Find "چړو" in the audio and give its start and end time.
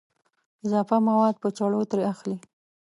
1.57-1.79